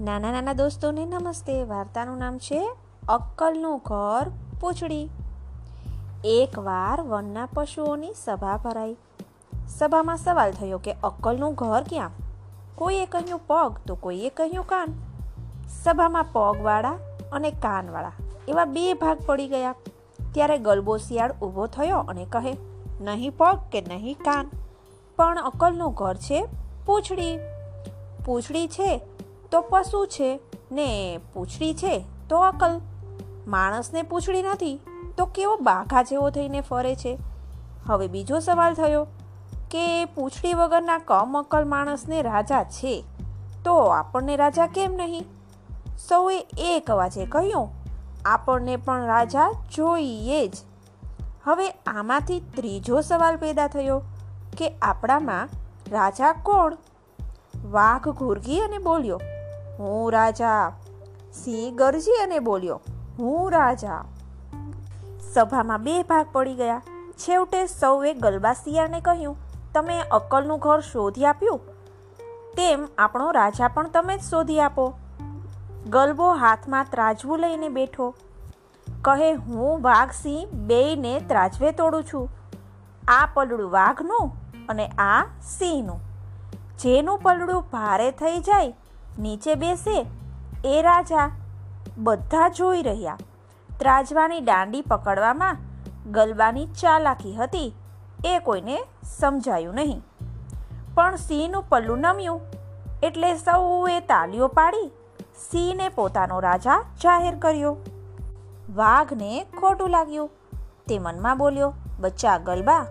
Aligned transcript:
નાના 0.00 0.32
નાના 0.32 0.52
દોસ્તોને 0.52 1.04
નમસ્તે. 1.04 1.62
વાર્તાનું 1.62 2.18
નામ 2.18 2.38
છે 2.38 2.60
અક્કલનું 3.08 3.80
ઘર 3.86 4.30
પૂછડી. 4.60 5.10
એકવાર 6.24 7.00
વનના 7.00 7.48
પશુઓની 7.54 8.12
સભા 8.24 8.56
ભરાઈ. 8.56 8.96
સભામાં 9.68 10.16
સવાલ 10.16 10.52
થયો 10.52 10.78
કે 10.78 10.92
અક્કલનું 10.92 11.54
ઘર 11.54 11.82
ક્યાં? 11.88 12.10
કોઈએ 12.74 13.06
કહ્યું 13.06 13.40
પગ, 13.46 13.76
તો 13.86 13.94
કોઈએ 13.94 14.28
કહ્યું 14.28 14.66
કાન. 14.66 14.88
સભામાં 15.82 16.24
પગવાળા 16.32 16.96
અને 17.32 17.50
કાનવાળા 17.50 18.12
એવા 18.48 18.64
બે 18.64 18.94
ભાગ 18.94 19.18
પડી 19.26 19.48
ગયા. 19.48 19.74
ત્યારે 20.32 20.58
ગલબો 20.58 20.96
શિયાળ 20.96 21.32
ઊભો 21.32 21.66
થયો 21.66 21.98
અને 21.98 22.24
કહે, 22.24 22.56
નહીં 23.00 23.36
પગ 23.36 23.56
કે 23.72 23.80
નહીં 23.80 24.18
કાન? 24.24 24.50
પણ 25.16 25.38
અક્કલનું 25.38 25.94
ઘર 25.94 26.16
છે 26.16 26.46
પૂછડી. 26.86 27.38
પૂછડી 28.24 28.68
છે? 28.68 29.00
તો 29.50 29.60
પશુ 29.60 30.06
છે 30.06 30.40
ને 30.72 31.20
પૂંછડી 31.34 31.74
છે? 31.74 32.04
તો 32.28 32.38
અકલ. 32.38 32.80
માણસને 33.46 34.02
પૂંછડી 34.02 34.42
નથી, 34.42 34.80
તો 35.18 35.26
કેવો 35.26 35.56
બાઘા 35.56 36.02
જેવો 36.02 36.30
થઈને 36.30 36.60
ફરે 36.60 36.94
છે? 36.94 37.18
હવે 37.86 38.06
બીજો 38.06 38.38
સવાલ 38.38 38.74
થયો 38.74 39.04
કે 39.70 40.04
પૂંછડી 40.04 40.54
વગરના 40.54 40.98
કમ 40.98 41.38
અકલ 41.38 41.64
માણસને 41.64 42.22
રાજા 42.22 42.64
છે, 42.64 43.04
તો 43.64 43.74
આપણને 43.76 44.36
રાજા 44.36 44.66
કેમ 44.66 44.92
નહીં? 44.92 45.24
સૌએ 46.08 46.46
એક 46.58 46.90
અવાજે 46.90 47.24
કહ્યું, 47.24 47.68
આપણને 48.24 48.76
પણ 48.76 49.06
રાજા 49.06 49.52
જોઈએ 49.76 50.48
જ. 50.48 50.54
હવે 51.44 51.70
આમાંથી 51.70 52.40
ત્રીજો 52.40 53.00
સવાલ 53.00 53.36
પેદા 53.36 53.66
થયો 53.66 53.98
કે 54.58 54.70
આપણામાં 54.82 55.48
રાજા 55.90 56.32
કોણ? 56.32 56.76
વાઘ 57.70 58.08
ઘુરગી 58.08 58.60
અને 58.60 58.78
બોલ્યો 58.78 59.20
હું 59.80 60.12
રાજા. 60.12 60.72
સિંહ 61.34 61.76
ગરજી 61.76 62.16
અને 62.22 62.38
બોલ્યો, 62.38 62.80
હું 63.18 63.50
રાજા. 63.50 64.04
સભામાં 65.34 65.82
બે 65.82 66.02
ભાગ 66.02 66.26
પડી 66.32 66.54
ગયા. 66.54 66.82
છેવટે 67.18 67.66
સૌએ 67.66 68.14
ગલબા 68.14 68.52
શિયાળને 68.52 69.00
કહ્યું, 69.00 69.36
તમે 69.74 70.00
અક્કલનું 70.10 70.58
ઘર 70.58 70.80
શોધી 70.80 71.24
આપ્યું? 71.24 71.60
તેમ 72.56 72.88
આપણો 72.98 73.30
રાજા 73.30 73.68
પણ 73.68 73.88
તમે 73.88 74.16
જ 74.16 74.20
શોધી 74.20 74.60
આપો. 74.60 74.86
ગલબો 75.86 76.32
હાથમાં 76.34 76.86
ત્રાજવું 76.90 77.38
લઈને 77.38 77.68
બેઠો. 77.68 78.14
કહે, 79.02 79.32
હું 79.34 79.82
વાઘ 79.82 80.12
સિંહ 80.12 80.50
બેયને 80.66 81.20
ત્રાજવે 81.28 81.72
તોડું 81.72 82.04
છું. 82.04 82.28
આ 83.08 83.26
પલડું 83.34 83.70
વાઘનું 83.70 84.30
અને 84.68 84.86
આ 84.86 85.24
સિંહનું. 85.58 86.00
જેનું 86.78 87.18
પલડું 87.18 87.64
ભારે 87.72 88.10
થઈ 88.10 88.38
જાય 88.40 88.74
નીચે 89.20 89.54
બેસે? 89.54 90.06
એ 90.64 90.82
રાજા 90.82 91.30
બધા 91.98 92.48
જોઈ 92.48 92.82
રહ્યા. 92.82 93.18
ત્રાજવાની 93.78 94.40
દાંડી 94.40 94.82
પકડવામાં 94.82 95.56
ગલબાની 96.10 96.66
ચાલાકી 96.66 97.36
હતી. 97.36 97.74
એ 98.24 98.38
કોઈને 98.38 98.84
સમજાયું 99.02 99.74
નહીં. 99.74 100.02
પણ 100.94 101.16
સિંહનું 101.16 101.64
પલ્લું 101.68 101.98
નમ્યું. 101.98 102.40
એટલે 103.02 103.34
સૌએ 103.34 104.00
તાલીઓ 104.00 104.48
પાડી. 104.48 104.90
સિંહને 105.50 105.88
પોતાનો 105.88 106.40
રાજા 106.40 106.84
જાહેર 107.02 107.38
કર્યો. 107.38 107.76
વાઘને 108.74 109.46
ખોટું 109.60 109.90
લાગ્યું. 109.90 110.30
તે 110.88 110.98
મનમાં 110.98 111.38
બોલ્યો, 111.38 111.72
બચ્ચા 112.00 112.38
ગલબા, 112.38 112.86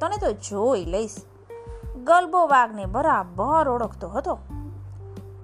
તને 0.00 0.16
તો 0.16 0.32
જોઈ 0.32 0.84
લઈશ. 0.84 1.16
ગલબો 2.04 2.46
વાઘને 2.46 2.86
બરાબર 2.86 3.68
ઓળખતો 3.68 4.08
હતો. 4.08 4.38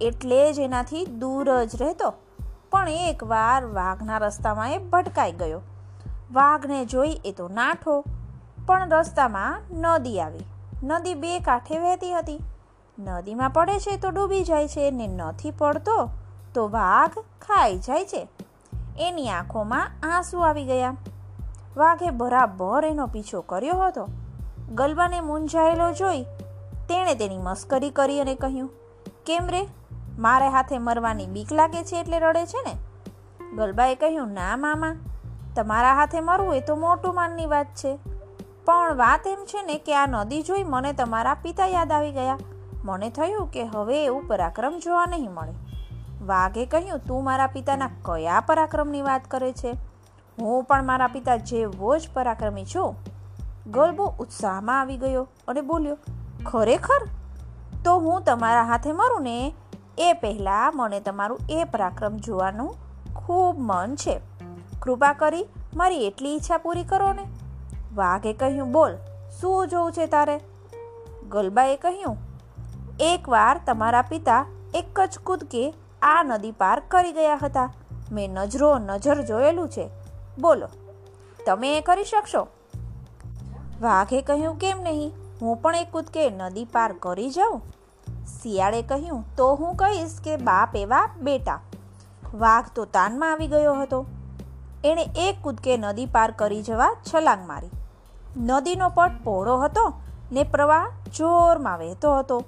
એટલે 0.00 0.52
જ 0.52 0.58
એનાથી 0.58 1.06
દૂર 1.06 1.64
જ 1.64 1.82
રહેતો. 1.82 2.14
પણ 2.70 2.88
એકવાર 2.88 3.66
વાઘના 3.66 4.18
રસ્તામાં 4.18 4.72
એ 4.72 4.78
ભટકાઈ 4.78 5.32
ગયો. 5.32 5.60
વાઘને 6.32 6.84
જોઈ 6.84 7.20
એ 7.24 7.32
તો 7.32 7.48
નાઠો, 7.48 8.04
પણ 8.66 8.90
રસ્તામાં 8.90 9.62
નદી 9.80 10.20
આવી. 10.20 10.46
નદી 10.82 11.14
બે 11.14 11.38
કાંઠે 11.38 11.78
વહેતી 11.78 12.12
હતી. 12.12 12.40
નદીમાં 12.98 13.50
પડે 13.50 13.78
છે 13.78 13.96
તો 13.96 14.10
ડૂબી 14.10 14.44
જાય 14.44 14.68
છે, 14.68 14.90
ને 14.90 15.06
નથી 15.06 15.50
પડતો 15.50 16.10
તો 16.54 16.68
વાઘ 16.68 17.18
ખાઈ 17.40 17.78
જાય 17.78 18.04
છે. 18.04 18.28
એની 18.98 19.28
આંખોમાં 19.28 19.90
આંસુ 20.02 20.38
આવી 20.38 20.64
ગયા. 20.64 20.96
વાઘે 21.76 22.10
બરાબર 22.10 22.84
એનો 22.84 23.06
પીછો 23.06 23.40
કર્યો 23.40 23.78
હતો. 23.80 24.06
ગલબાને 24.74 25.20
મૂંઝાયેલો 25.20 25.92
જોઈ 25.92 26.22
તેણે 26.88 27.14
તેની 27.14 27.38
મસ્કરી 27.38 27.90
કરી 27.90 28.20
અને 28.20 28.34
કહ્યું, 28.34 28.70
કેમ 29.26 29.48
રે? 29.48 29.62
મારે 30.20 30.48
હાથે 30.48 30.78
મરવાની 30.78 31.26
બીક 31.26 31.52
લાગે 31.52 31.82
છે 31.82 31.96
એટલે 31.96 32.18
રડે 32.18 32.46
છે 32.46 32.58
ને? 32.62 32.76
ગલબાએ 33.56 33.94
કહ્યું, 33.94 34.28
ના, 34.28 34.56
મામા, 34.56 34.96
તમારા 35.56 35.94
હાથે 35.94 36.20
મરવું 36.20 36.54
એ 36.54 36.60
તો 36.60 36.76
મોટું 36.76 37.14
માનની 37.14 37.46
વાત 37.46 37.66
છે. 37.66 37.98
પણ 38.64 38.94
વાત 38.96 39.26
એમ 39.26 39.44
છે 39.44 39.62
ને 39.62 39.78
કે 39.78 39.96
આ 39.96 40.06
નદી 40.06 40.42
જોઈ 40.42 40.64
મને 40.64 40.92
તમારા 40.92 41.34
પિતા 41.34 41.66
યાદ 41.66 41.92
આવી 41.92 42.12
ગયા. 42.12 42.38
મને 42.84 43.10
થયું 43.10 43.50
કે 43.50 43.64
હવે 43.64 44.04
એવું 44.04 44.28
પરાક્રમ 44.28 44.78
જોવા 44.78 45.06
નહીં 45.06 45.30
મળે. 45.30 45.52
વાઘે 46.24 46.66
કહ્યું, 46.66 46.98
તું 46.98 47.24
મારા 47.24 47.46
પિતાના 47.46 47.86
કયા 47.86 48.40
પરાક્રમની 48.40 49.02
વાત 49.02 49.24
કરે 49.30 49.52
છે? 49.52 49.76
હું 50.38 50.64
પણ 50.64 50.84
મારા 50.84 51.06
પિતા 51.06 51.36
જેવો 51.36 51.98
જ 51.98 52.08
પરાક્રમી 52.14 52.64
છું. 52.64 52.94
ગલબો 53.66 54.14
ઉત્સાહમાં 54.18 54.80
આવી 54.80 54.96
ગયો 54.96 55.28
અને 55.48 55.60
બોલ્યો, 55.60 55.96
ખરેખર? 56.46 57.08
તો 57.84 57.98
હું 57.98 58.22
તમારા 58.22 58.62
હાથે 58.62 58.92
મરું 58.92 59.22
ને 59.22 59.54
એ 60.00 60.12
પહેલાં 60.12 60.72
મને 60.76 61.00
તમારું 61.00 61.40
એ 61.50 61.64
પરાક્રમ 61.64 62.16
જોવાનું 62.16 62.74
ખૂબ 63.16 63.56
મન 63.58 63.96
છે. 63.96 64.20
કૃપા 64.82 65.12
કરી 65.12 65.46
મારી 65.76 66.06
એટલી 66.06 66.36
ઈચ્છા 66.36 66.58
પૂરી 66.58 66.84
કરો 66.84 67.12
ને. 67.12 67.24
વાઘે 67.94 68.32
કહ્યું, 68.32 68.72
બોલ, 68.72 68.96
શું 69.40 69.68
જોવું 69.68 69.92
છે 69.92 70.06
તારે? 70.06 70.40
ગલબાએ 71.28 71.76
કહ્યું, 71.76 72.16
એકવાર 73.00 73.60
તમારા 73.66 74.02
પિતા 74.02 74.46
એક 74.74 75.00
જ 75.00 75.18
કૂદકે 75.18 75.74
આ 76.02 76.22
નદી 76.22 76.52
પાર 76.52 76.82
કરી 76.88 77.12
ગયા 77.12 77.38
હતા. 77.42 77.72
મેં 78.12 78.30
નજરો 78.30 78.78
નજર 78.78 79.22
જોયેલું 79.22 79.68
છે. 79.68 79.88
બોલો, 80.38 80.68
તમે 81.46 81.78
એ 81.78 81.80
કરી 81.80 82.04
શકશો? 82.04 82.46
વાઘે 83.80 84.22
કહ્યું, 84.22 84.58
કેમ 84.58 84.80
નહીં? 84.82 85.12
હું 85.42 85.56
પણ 85.56 85.76
એક 85.76 85.92
કૂદકે 85.92 86.30
નદી 86.30 86.64
પાર 86.64 86.94
કરી 86.98 87.30
જાઉં? 87.30 87.62
શિયાળે 88.42 88.82
કહ્યું, 88.82 89.22
તો 89.36 89.46
હું 89.60 89.76
કહીશ 89.76 90.16
કે 90.24 90.36
બાપ 90.48 90.76
એવા 90.76 91.04
બેટા. 91.22 91.58
વાઘ 92.34 92.68
તો 92.74 92.84
તાનમાં 92.96 93.32
આવી 93.32 93.48
ગયો 93.48 93.74
હતો. 93.80 93.98
એણે 94.84 95.04
એક 95.24 95.42
કૂદકે 95.42 95.72
નદી 95.76 96.08
પાર 96.14 96.30
કરી 96.40 96.62
જવા 96.62 96.90
છલાંગ 97.08 97.42
મારી. 97.46 97.74
નદીનો 98.48 98.88
પટ 98.96 99.22
પહોળો 99.24 99.54
હતો 99.64 99.84
ને 100.32 100.42
પ્રવાહ 100.52 100.86
જોરમાં 101.16 101.78
વહેતો 101.78 102.16
હતો. 102.18 102.38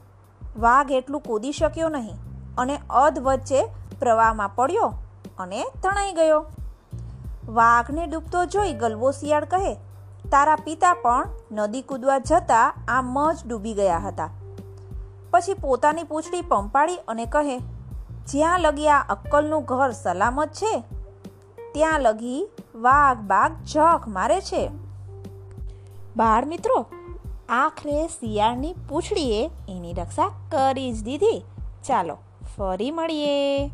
વાઘ 0.56 0.90
એટલું 0.92 1.22
કૂદી 1.22 1.52
શક્યો 1.52 1.88
નહીં 1.88 2.18
અને 2.58 2.74
અધ 3.02 3.18
વચ્ચે 3.26 3.60
પ્રવાહમાં 4.00 4.54
પડ્યો 4.56 4.90
અને 5.38 5.60
તણાઈ 5.82 6.12
ગયો. 6.12 6.42
વાઘને 7.56 8.04
ડૂબતો 8.06 8.44
જોઈ 8.46 8.74
ગલવો 8.74 9.10
શિયાળ 9.12 9.46
કહે, 9.52 9.72
તારા 10.32 10.60
પિતા 10.66 10.94
પણ 11.04 11.58
નદી 11.58 11.82
કૂદવા 11.82 12.20
જતા 12.28 12.66
આમ 12.88 13.16
જ 13.18 13.38
ડૂબી 13.46 13.74
ગયા 13.74 14.02
હતા. 14.06 14.30
પછી 15.32 15.54
પોતાની 15.54 16.02
પૂંછડી 16.02 16.42
પંપાડી 16.42 16.98
અને 17.08 17.26
કહે, 17.26 17.58
જ્યાં 18.26 18.60
લગી 18.60 18.88
આ 18.88 19.04
અક્કલનું 19.08 19.64
ઘર 19.64 19.90
સલામત 19.90 20.48
છે, 20.52 20.72
ત્યાં 21.74 22.00
લગી 22.00 22.48
વાઘ 22.74 23.20
બાગ 23.20 23.52
જખ 23.64 24.08
મારે 24.08 24.40
છે. 24.40 24.70
બાળ 26.16 26.44
મિત્રો 26.44 26.86
આખરે 27.48 28.08
શિયાળની 28.08 28.74
પૂંછડીએ 28.88 29.50
એની 29.68 29.92
રક્ષા 29.92 30.30
કરી 30.50 30.92
જ 30.92 31.04
દીધી. 31.04 31.44
ચાલો, 31.84 32.16
ફરી 32.56 32.90
મળીએ. 32.90 33.70